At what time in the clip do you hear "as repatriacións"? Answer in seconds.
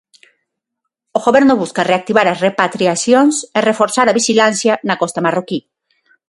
2.29-3.35